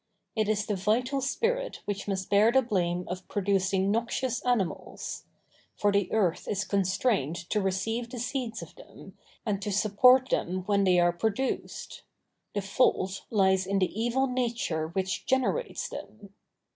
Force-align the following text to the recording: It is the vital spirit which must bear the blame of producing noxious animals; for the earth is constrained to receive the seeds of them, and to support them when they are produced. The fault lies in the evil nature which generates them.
It 0.35 0.49
is 0.49 0.65
the 0.65 0.75
vital 0.75 1.21
spirit 1.21 1.83
which 1.85 2.07
must 2.07 2.31
bear 2.31 2.51
the 2.51 2.63
blame 2.63 3.05
of 3.07 3.27
producing 3.27 3.91
noxious 3.91 4.43
animals; 4.43 5.25
for 5.75 5.91
the 5.91 6.11
earth 6.11 6.47
is 6.47 6.63
constrained 6.65 7.35
to 7.51 7.61
receive 7.61 8.09
the 8.09 8.17
seeds 8.17 8.63
of 8.63 8.73
them, 8.73 9.15
and 9.45 9.61
to 9.61 9.71
support 9.71 10.29
them 10.29 10.63
when 10.65 10.85
they 10.85 10.99
are 10.99 11.13
produced. 11.13 12.01
The 12.55 12.63
fault 12.63 13.25
lies 13.29 13.67
in 13.67 13.77
the 13.77 13.93
evil 13.93 14.25
nature 14.25 14.87
which 14.87 15.27
generates 15.27 15.87
them. 15.87 16.33